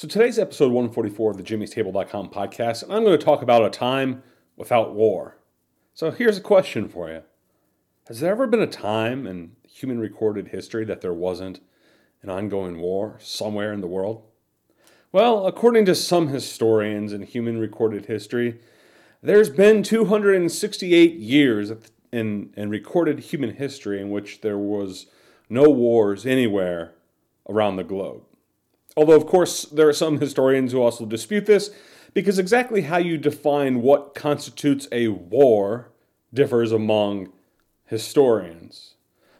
[0.00, 3.68] So today's episode 144 of the jimmy'stable.com podcast, and I'm going to talk about a
[3.68, 4.22] time
[4.56, 5.36] without war.
[5.92, 7.20] So here's a question for you.
[8.08, 11.60] Has there ever been a time in human recorded history that there wasn't
[12.22, 14.22] an ongoing war somewhere in the world?
[15.12, 18.58] Well, according to some historians in human recorded history,
[19.22, 21.72] there's been 268 years
[22.10, 25.08] in, in recorded human history in which there was
[25.50, 26.94] no wars anywhere
[27.46, 28.22] around the globe.
[29.00, 31.70] Although, of course, there are some historians who also dispute this,
[32.12, 35.90] because exactly how you define what constitutes a war
[36.34, 37.32] differs among
[37.86, 38.96] historians.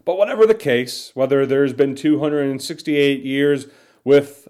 [0.07, 3.67] But whatever the case, whether there's been 268 years
[4.03, 4.49] with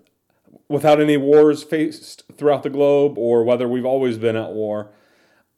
[0.68, 4.92] without any wars faced throughout the globe or whether we've always been at war,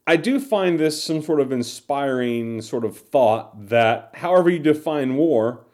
[0.07, 5.15] I do find this some sort of inspiring sort of thought that however you define
[5.15, 5.67] war,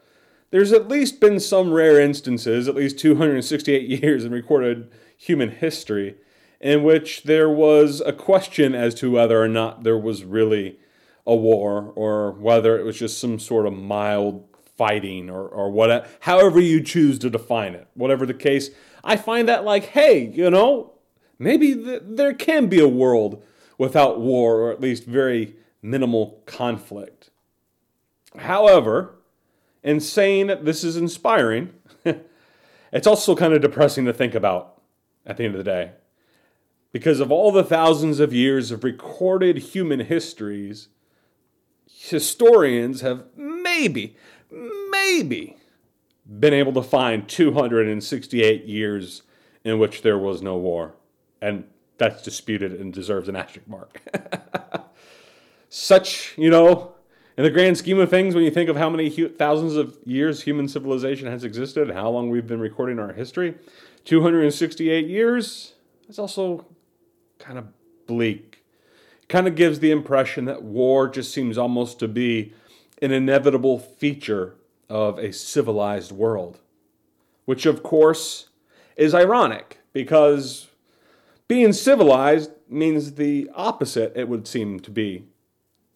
[0.50, 6.16] there's at least been some rare instances, at least 268 years in recorded human history,
[6.60, 10.78] in which there was a question as to whether or not there was really
[11.26, 16.08] a war or whether it was just some sort of mild fighting or, or whatever,
[16.20, 17.86] however you choose to define it.
[17.94, 18.70] Whatever the case,
[19.04, 20.94] I find that like, hey, you know,
[21.38, 23.42] maybe th- there can be a world
[23.78, 27.30] without war or at least very minimal conflict.
[28.36, 29.19] However,
[29.82, 31.72] and saying that this is inspiring,
[32.92, 34.80] it's also kind of depressing to think about
[35.26, 35.92] at the end of the day.
[36.92, 40.88] Because of all the thousands of years of recorded human histories,
[41.86, 44.16] historians have maybe,
[44.50, 45.56] maybe
[46.38, 49.22] been able to find 268 years
[49.64, 50.94] in which there was no war.
[51.40, 51.64] And
[51.98, 54.00] that's disputed and deserves an asterisk mark.
[55.68, 56.94] Such, you know,
[57.40, 59.96] in the grand scheme of things, when you think of how many hu- thousands of
[60.04, 63.54] years human civilization has existed, and how long we've been recording our history,
[64.04, 65.72] 268 years,
[66.06, 66.66] it's also
[67.38, 67.68] kind of
[68.06, 68.62] bleak.
[69.22, 72.52] It kind of gives the impression that war just seems almost to be
[73.00, 74.56] an inevitable feature
[74.90, 76.58] of a civilized world.
[77.46, 78.50] Which, of course,
[78.98, 80.68] is ironic because
[81.48, 85.24] being civilized means the opposite, it would seem to be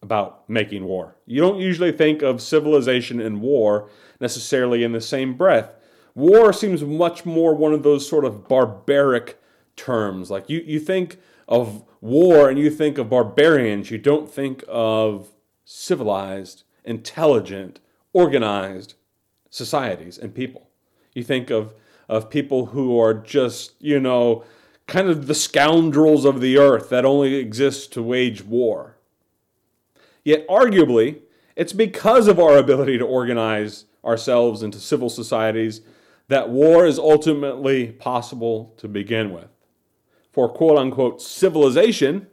[0.05, 1.15] about making war.
[1.25, 3.89] You don't usually think of civilization and war
[4.21, 5.71] necessarily in the same breath.
[6.13, 9.41] War seems much more one of those sort of barbaric
[9.75, 10.29] terms.
[10.29, 11.17] Like you, you think
[11.47, 15.29] of war and you think of barbarians, you don't think of
[15.65, 17.79] civilized, intelligent,
[18.13, 18.93] organized
[19.49, 20.69] societies and people.
[21.13, 21.73] You think of,
[22.07, 24.43] of people who are just, you know,
[24.85, 28.94] kind of the scoundrels of the earth that only exist to wage war.
[30.25, 31.21] Yet, arguably,
[31.55, 35.81] it's because of our ability to organize ourselves into civil societies
[36.27, 39.47] that war is ultimately possible to begin with.
[40.31, 42.27] For quote unquote civilization,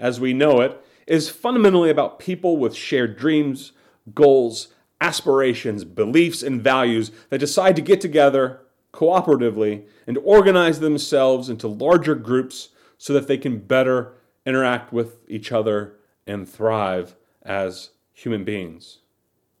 [0.00, 3.72] as we know it, is fundamentally about people with shared dreams,
[4.14, 4.68] goals,
[5.00, 8.62] aspirations, beliefs, and values that decide to get together
[8.92, 15.52] cooperatively and organize themselves into larger groups so that they can better interact with each
[15.52, 15.94] other
[16.26, 17.14] and thrive
[17.48, 18.98] as human beings.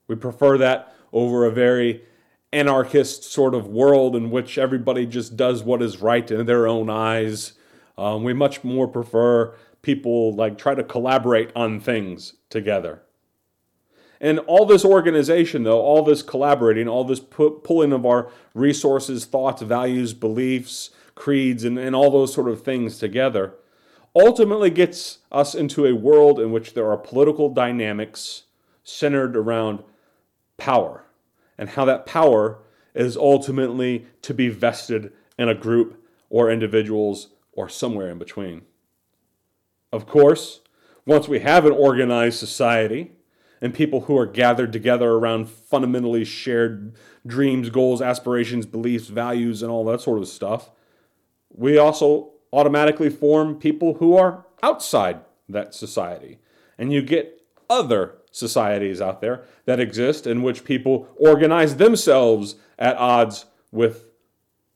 [0.06, 2.02] We prefer that over a very
[2.52, 6.88] anarchist sort of world in which everybody just does what is right in their own
[6.88, 7.54] eyes.
[7.96, 13.02] Um, we much more prefer people like try to collaborate on things together.
[14.20, 19.24] And all this organization, though, all this collaborating, all this pu- pulling of our resources,
[19.24, 23.54] thoughts, values, beliefs, creeds, and, and all those sort of things together
[24.14, 28.44] ultimately gets us into a world in which there are political dynamics
[28.82, 29.82] centered around
[30.56, 31.04] power
[31.56, 32.58] and how that power
[32.94, 38.62] is ultimately to be vested in a group or individuals or somewhere in between.
[39.92, 40.60] Of course,
[41.06, 43.12] once we have an organized society
[43.60, 46.94] and people who are gathered together around fundamentally shared
[47.26, 50.70] dreams, goals, aspirations, beliefs, values, and all that sort of stuff,
[51.50, 56.38] we also automatically form people who are outside that society.
[56.78, 62.96] And you get other societies out there that exist in which people organize themselves at
[62.96, 64.04] odds with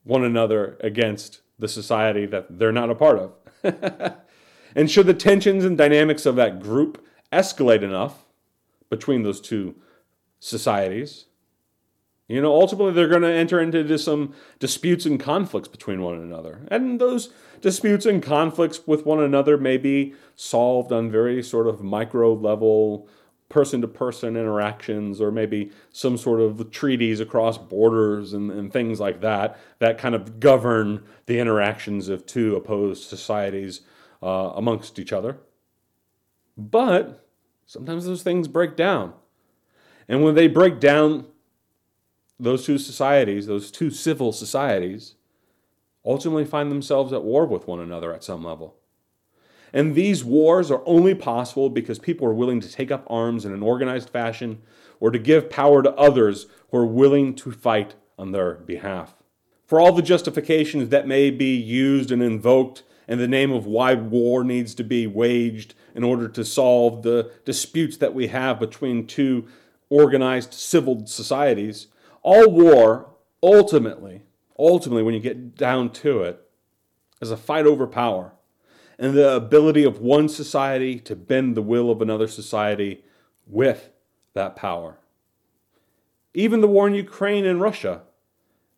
[0.03, 3.33] one another against the society that they're not a part of.
[4.75, 8.25] and should the tensions and dynamics of that group escalate enough
[8.89, 9.75] between those two
[10.39, 11.25] societies,
[12.27, 16.65] you know, ultimately they're going to enter into some disputes and conflicts between one another.
[16.71, 21.83] And those disputes and conflicts with one another may be solved on very sort of
[21.83, 23.09] micro level,
[23.49, 28.99] person to person interactions, or maybe some sort of treaties across borders and, and things
[28.99, 33.81] like that that kind of govern the interactions of two opposed societies
[34.23, 35.37] uh, amongst each other.
[36.57, 37.27] But
[37.65, 39.13] sometimes those things break down.
[40.07, 41.25] And when they break down,
[42.39, 45.15] those two societies, those two civil societies,
[46.05, 48.75] ultimately find themselves at war with one another at some level.
[49.71, 53.53] And these wars are only possible because people are willing to take up arms in
[53.53, 54.61] an organized fashion
[54.99, 59.15] or to give power to others who are willing to fight on their behalf.
[59.65, 63.95] For all the justifications that may be used and invoked in the name of why
[63.95, 69.07] war needs to be waged in order to solve the disputes that we have between
[69.07, 69.47] two
[69.89, 71.87] organized civil societies,
[72.23, 73.09] all war
[73.41, 74.23] ultimately,
[74.57, 76.41] ultimately, when you get down to it,
[77.21, 78.33] is a fight over power
[78.97, 83.03] and the ability of one society to bend the will of another society
[83.45, 83.89] with
[84.33, 84.97] that power.
[86.33, 88.01] Even the war in Ukraine and Russia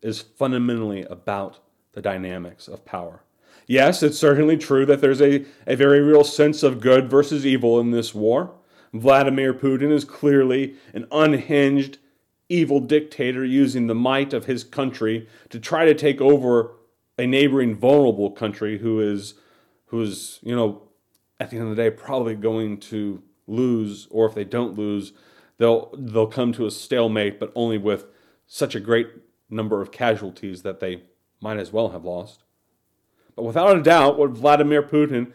[0.02, 1.60] is fundamentally about
[1.92, 3.22] the dynamics of power.
[3.66, 7.80] Yes, it's certainly true that there's a, a very real sense of good versus evil
[7.80, 8.54] in this war.
[8.92, 11.98] Vladimir Putin is clearly an unhinged
[12.48, 16.72] evil dictator using the might of his country to try to take over
[17.18, 19.34] a neighboring vulnerable country who is
[19.86, 20.82] who's you know
[21.40, 25.12] at the end of the day probably going to lose or if they don't lose
[25.58, 28.06] they'll they'll come to a stalemate but only with
[28.46, 29.08] such a great
[29.50, 31.02] number of casualties that they
[31.40, 32.42] might as well have lost.
[33.34, 35.32] But without a doubt what Vladimir Putin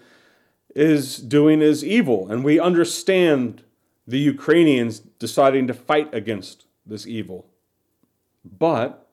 [0.76, 3.64] is doing is evil and we understand
[4.08, 7.48] the Ukrainians deciding to fight against this evil.
[8.46, 9.08] But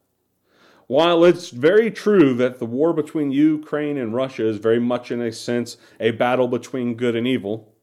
[0.86, 5.20] while it's very true that the war between Ukraine and Russia is very much, in
[5.20, 7.74] a sense, a battle between good and evil,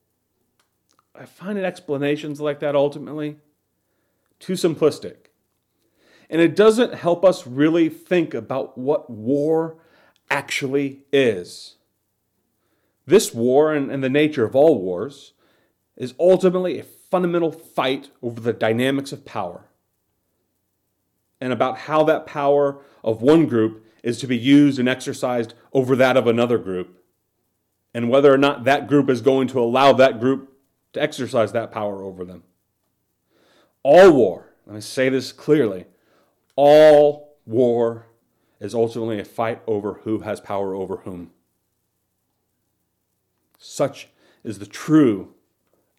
[1.14, 3.38] I find explanations like that ultimately
[4.40, 5.16] too simplistic.
[6.30, 9.78] And it doesn't help us really think about what war
[10.30, 11.76] actually is.
[13.06, 15.34] This war, and, and the nature of all wars,
[15.96, 19.66] is ultimately a fundamental fight over the dynamics of power
[21.40, 25.96] and about how that power of one group is to be used and exercised over
[25.96, 27.04] that of another group,
[27.94, 30.54] and whether or not that group is going to allow that group
[30.94, 32.44] to exercise that power over them.
[33.84, 35.86] All war, let me say this clearly,
[36.56, 38.08] all war
[38.60, 41.32] is ultimately a fight over who has power over whom.
[43.58, 44.10] Such
[44.44, 45.34] is the true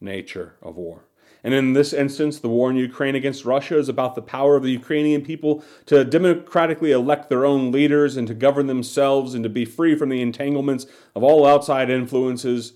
[0.00, 1.05] nature of war.
[1.46, 4.64] And in this instance, the war in Ukraine against Russia is about the power of
[4.64, 9.48] the Ukrainian people to democratically elect their own leaders and to govern themselves and to
[9.48, 12.72] be free from the entanglements of all outside influences.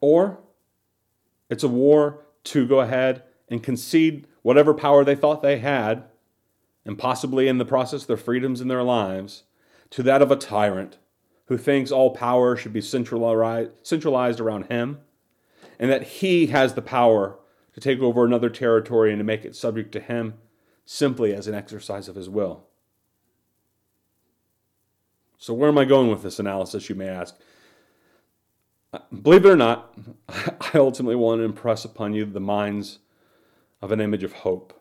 [0.00, 0.40] Or
[1.48, 6.02] it's a war to go ahead and concede whatever power they thought they had,
[6.84, 9.44] and possibly in the process their freedoms and their lives,
[9.90, 10.98] to that of a tyrant
[11.46, 14.98] who thinks all power should be centralized around him
[15.80, 17.38] and that he has the power
[17.72, 20.34] to take over another territory and to make it subject to him
[20.84, 22.64] simply as an exercise of his will.
[25.38, 27.34] So, where am I going with this analysis, you may ask?
[29.22, 29.96] Believe it or not,
[30.28, 32.98] I ultimately want to impress upon you the minds
[33.80, 34.78] of an image of hope.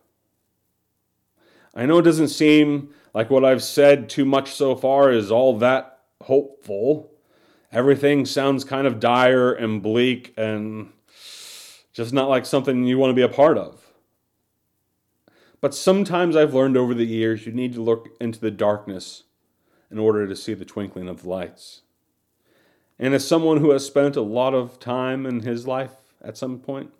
[1.74, 5.58] I know it doesn't seem like what I've said too much so far is all
[5.60, 7.14] that hopeful,
[7.72, 10.92] everything sounds kind of dire and bleak and
[11.94, 13.92] just not like something you want to be a part of.
[15.62, 19.24] But sometimes I've learned over the years you need to look into the darkness
[19.92, 21.82] in order to see the twinkling of the lights.
[22.98, 26.60] And as someone who has spent a lot of time in his life at some
[26.60, 26.92] point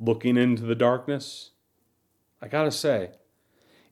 [0.00, 1.50] looking into the darkness,
[2.42, 3.10] I gotta say,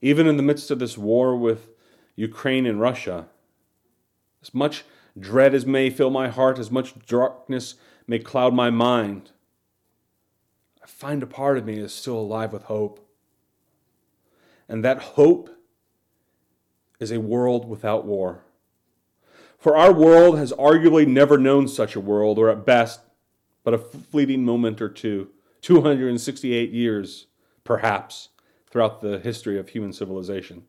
[0.01, 1.69] even in the midst of this war with
[2.15, 3.27] Ukraine and Russia,
[4.41, 4.83] as much
[5.19, 7.75] dread as may fill my heart, as much darkness
[8.07, 9.31] may cloud my mind,
[10.83, 13.07] I find a part of me is still alive with hope.
[14.67, 15.49] And that hope
[16.99, 18.43] is a world without war.
[19.57, 22.99] For our world has arguably never known such a world, or at best,
[23.63, 25.29] but a fleeting moment or two,
[25.61, 27.27] 268 years,
[27.63, 28.29] perhaps,
[28.69, 30.63] throughout the history of human civilization.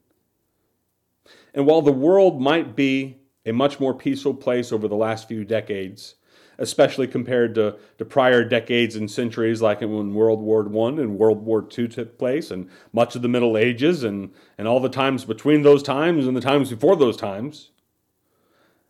[1.52, 5.44] And while the world might be a much more peaceful place over the last few
[5.44, 6.14] decades,
[6.58, 11.44] especially compared to, to prior decades and centuries like when World War I and World
[11.44, 15.24] War II took place, and much of the Middle Ages, and, and all the times
[15.24, 17.70] between those times and the times before those times.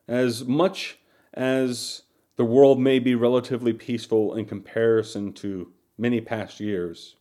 [0.07, 0.99] As much
[1.33, 2.03] as
[2.37, 7.17] the world may be relatively peaceful in comparison to many past years,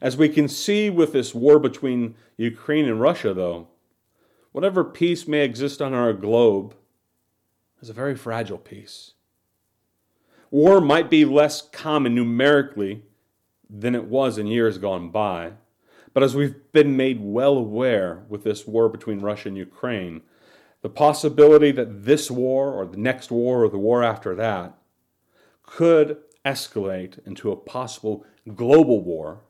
[0.00, 3.68] as we can see with this war between Ukraine and Russia, though,
[4.56, 6.74] whatever peace may exist on our globe
[7.82, 9.12] is a very fragile peace.
[10.50, 13.02] War might be less common numerically
[13.68, 15.52] than it was in years gone by,
[16.14, 20.22] but as we've been made well aware with this war between Russia and Ukraine,
[20.80, 24.78] the possibility that this war or the next war or the war after that
[25.64, 29.42] could escalate into a possible global war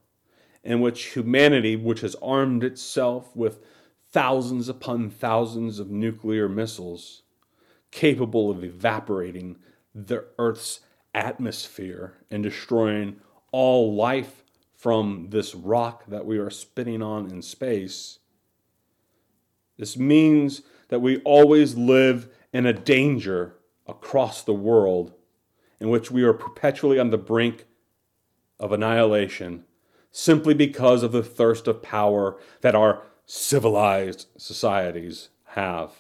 [0.65, 3.61] in which humanity, which has armed itself with
[4.17, 7.21] thousands upon thousands of nuclear missiles
[7.91, 9.59] capable of evaporating
[9.95, 10.81] the Earth's
[11.15, 13.21] atmosphere and destroying
[13.53, 14.43] all life
[14.75, 18.21] from this rock that we are spinning on in space.
[19.77, 23.57] This means that we always live in a danger
[23.87, 25.13] across the world
[25.79, 27.67] in which we are perpetually on the brink
[28.59, 29.65] of annihilation
[30.11, 35.93] simply because of the thirst of power that our civilized societies have.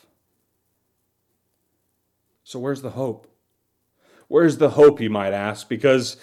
[2.45, 3.27] So, where's the hope?
[4.29, 5.69] Where's the hope, you might ask?
[5.69, 6.17] Because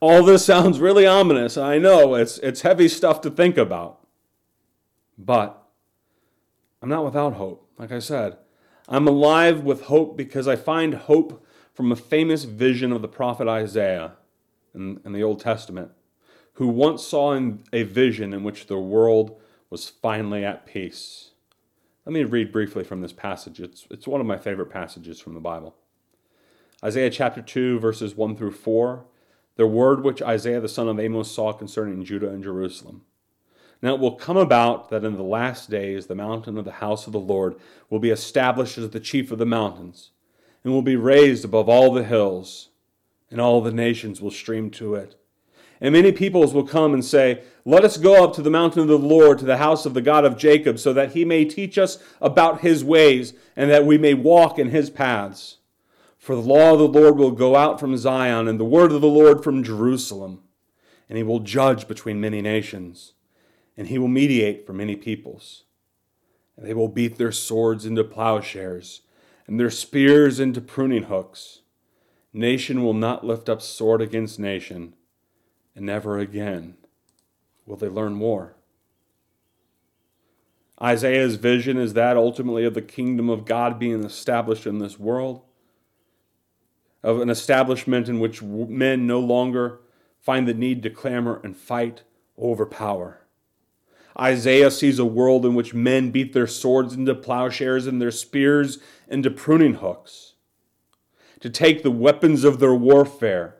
[0.00, 1.56] all this sounds really ominous.
[1.56, 4.00] I know it's, it's heavy stuff to think about.
[5.18, 5.62] But
[6.82, 7.70] I'm not without hope.
[7.78, 8.36] Like I said,
[8.88, 13.48] I'm alive with hope because I find hope from a famous vision of the prophet
[13.48, 14.12] Isaiah
[14.74, 15.92] in, in the Old Testament
[16.54, 17.38] who once saw
[17.72, 19.38] a vision in which the world
[19.70, 21.30] was finally at peace.
[22.04, 23.60] Let me read briefly from this passage.
[23.60, 25.74] It's, it's one of my favorite passages from the Bible.
[26.84, 29.04] Isaiah chapter 2, verses 1 through 4.
[29.56, 33.02] The word which Isaiah the son of Amos saw concerning Judah and Jerusalem.
[33.82, 37.06] Now it will come about that in the last days the mountain of the house
[37.06, 37.56] of the Lord
[37.90, 40.10] will be established as the chief of the mountains,
[40.62, 42.70] and will be raised above all the hills,
[43.30, 45.16] and all the nations will stream to it.
[45.80, 48.88] And many peoples will come and say, Let us go up to the mountain of
[48.88, 51.76] the Lord, to the house of the God of Jacob, so that he may teach
[51.76, 55.58] us about his ways, and that we may walk in his paths.
[56.18, 59.02] For the law of the Lord will go out from Zion, and the word of
[59.02, 60.42] the Lord from Jerusalem.
[61.08, 63.12] And he will judge between many nations,
[63.76, 65.64] and he will mediate for many peoples.
[66.56, 69.02] And they will beat their swords into plowshares,
[69.46, 71.60] and their spears into pruning hooks.
[72.32, 74.94] Nation will not lift up sword against nation
[75.76, 76.74] and never again
[77.66, 78.56] will they learn more.
[80.82, 85.42] Isaiah's vision is that ultimately of the kingdom of God being established in this world,
[87.02, 89.80] of an establishment in which men no longer
[90.18, 92.02] find the need to clamor and fight
[92.36, 93.22] over power.
[94.18, 98.78] Isaiah sees a world in which men beat their swords into plowshares and their spears
[99.08, 100.34] into pruning hooks,
[101.40, 103.56] to take the weapons of their warfare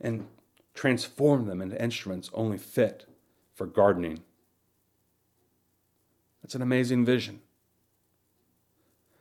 [0.00, 0.26] and
[0.74, 3.06] transform them into instruments only fit
[3.54, 4.20] for gardening.
[6.42, 7.40] That's an amazing vision.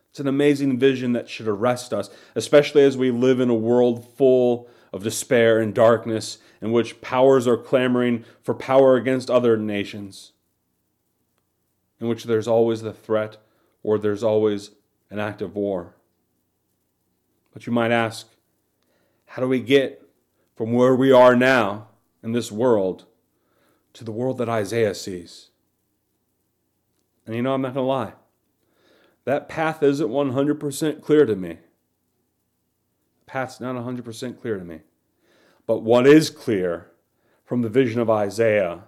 [0.10, 4.08] It's an amazing vision that should arrest us, especially as we live in a world
[4.16, 10.34] full of despair and darkness, in which powers are clamoring for power against other nations,
[12.00, 13.38] in which there's always the threat
[13.82, 14.72] or there's always
[15.10, 15.96] an act of war.
[17.54, 18.28] But you might ask,
[19.26, 20.03] how do we get
[20.56, 21.88] from where we are now
[22.22, 23.06] in this world
[23.94, 25.50] to the world that Isaiah sees.
[27.26, 28.14] And you know, I'm not going to lie.
[29.26, 31.60] That path isn't 100% clear to me.
[33.20, 34.82] The path's not 100% clear to me.
[35.66, 36.92] But what is clear
[37.46, 38.84] from the vision of Isaiah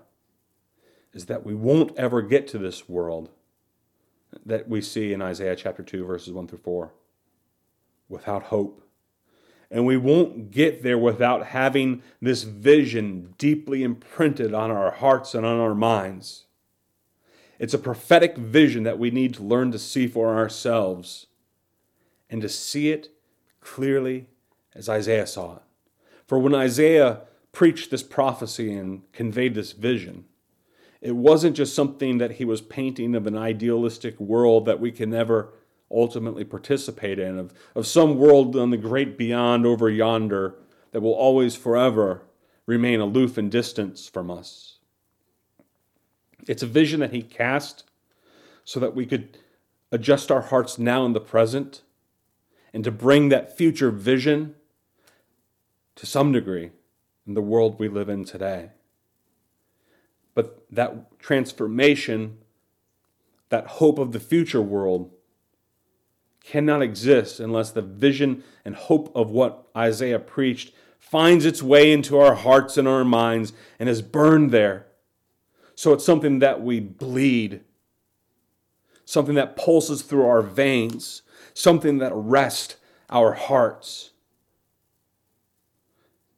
[1.13, 3.29] is that we won't ever get to this world
[4.45, 6.93] that we see in Isaiah chapter 2, verses 1 through 4,
[8.09, 8.84] without hope
[9.71, 15.45] and we won't get there without having this vision deeply imprinted on our hearts and
[15.45, 16.45] on our minds.
[17.59, 21.27] It's a prophetic vision that we need to learn to see for ourselves
[22.29, 23.09] and to see it
[23.61, 24.27] clearly
[24.73, 25.61] as Isaiah saw it.
[26.27, 30.25] For when Isaiah preached this prophecy and conveyed this vision,
[31.01, 35.11] it wasn't just something that he was painting of an idealistic world that we can
[35.11, 35.53] never
[35.91, 40.55] ultimately participate in, of, of some world on the great beyond over yonder
[40.91, 42.23] that will always forever
[42.65, 44.79] remain aloof and distant from us.
[46.47, 47.83] It's a vision that he cast
[48.63, 49.37] so that we could
[49.91, 51.81] adjust our hearts now in the present
[52.73, 54.55] and to bring that future vision
[55.95, 56.71] to some degree
[57.25, 58.71] in the world we live in today.
[60.33, 62.39] But that transformation,
[63.49, 65.11] that hope of the future world,
[66.45, 72.17] cannot exist unless the vision and hope of what Isaiah preached finds its way into
[72.17, 74.85] our hearts and our minds and is burned there.
[75.73, 77.61] So it's something that we bleed,
[79.05, 81.23] something that pulses through our veins,
[81.53, 82.77] something that arrests
[83.09, 84.11] our hearts.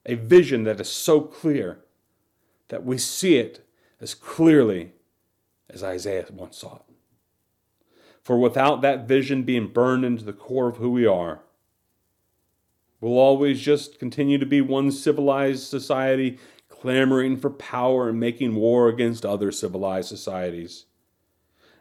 [0.05, 1.79] A vision that is so clear
[2.69, 3.65] that we see it
[3.99, 4.93] as clearly
[5.69, 6.86] as Isaiah once saw it.
[8.27, 11.39] For without that vision being burned into the core of who we are,
[12.99, 18.89] we'll always just continue to be one civilized society clamoring for power and making war
[18.89, 20.87] against other civilized societies,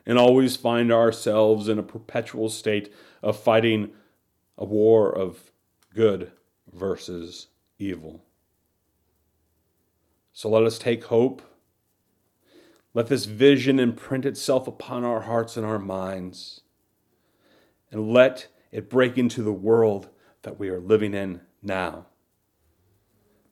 [0.07, 3.91] and always find ourselves in a perpetual state of fighting
[4.57, 5.51] a war of
[5.97, 6.31] good
[6.73, 7.49] versus
[7.81, 8.23] evil.
[10.33, 11.43] So let us take hope.
[12.97, 16.63] Let this vision imprint itself upon our hearts and our minds.
[17.93, 20.09] And let it break into the world
[20.41, 22.07] that we are living in now.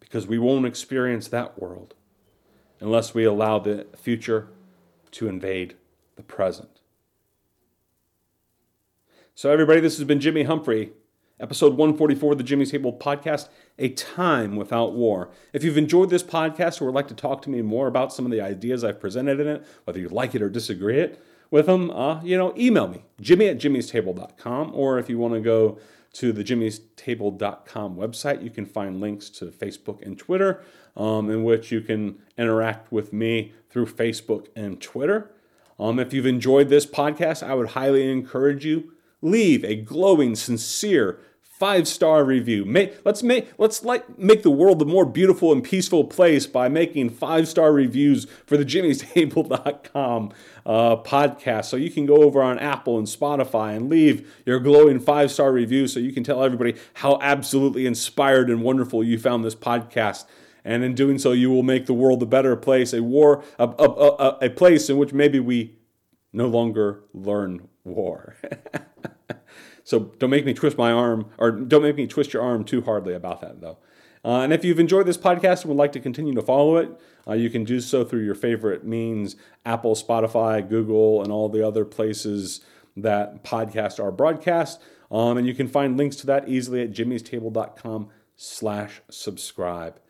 [0.01, 1.93] Because we won't experience that world
[2.81, 4.49] unless we allow the future
[5.11, 5.77] to invade
[6.17, 6.81] the present.
[9.35, 10.93] So, everybody, this has been Jimmy Humphrey,
[11.41, 13.49] episode 144 of the Jimmy's Table podcast,
[13.79, 15.31] A Time Without War.
[15.53, 18.25] If you've enjoyed this podcast or would like to talk to me more about some
[18.25, 21.67] of the ideas I've presented in it, whether you like it or disagree it with
[21.67, 25.79] them, uh, you know, email me, jimmy at jimmy'stable.com, or if you want to go
[26.15, 30.63] to the jimmy'stable.com website, you can find links to Facebook and Twitter,
[30.97, 35.33] um, in which you can interact with me through Facebook and Twitter.
[35.81, 38.94] Um, if you've enjoyed this podcast, I would highly encourage you
[39.25, 41.19] leave a glowing, sincere
[41.59, 42.65] five star review.
[42.65, 46.69] Make, let's make let's like make the world a more beautiful and peaceful place by
[46.69, 50.33] making five star reviews for the jimmystable.com
[50.67, 51.67] uh, podcast.
[51.67, 55.53] So you can go over on Apple and Spotify and leave your glowing five star
[55.53, 60.25] review so you can tell everybody how absolutely inspired and wonderful you found this podcast.
[60.67, 63.69] And in doing so, you will make the world a better place, a war, a,
[63.69, 65.77] a, a, a place in which maybe we
[66.33, 68.35] no longer learn war.
[69.85, 72.83] so don't make me twist my arm, or don't make me twist your arm too
[72.83, 73.79] hardly about that, though.
[74.25, 76.91] Uh, and if you've enjoyed this podcast and would like to continue to follow it,
[77.29, 81.67] uh, you can do so through your favorite means Apple, Spotify, Google, and all the
[81.67, 82.61] other places
[82.97, 84.81] that podcasts are broadcast.
[85.11, 90.01] Um, and you can find links to that easily at jimmystable.com slash subscribe.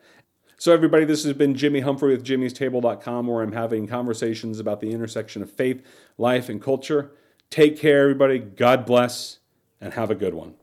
[0.57, 4.91] So, everybody, this has been Jimmy Humphrey with jimmystable.com, where I'm having conversations about the
[4.91, 5.85] intersection of faith,
[6.17, 7.11] life, and culture.
[7.49, 8.39] Take care, everybody.
[8.39, 9.39] God bless,
[9.85, 10.55] and have a good one.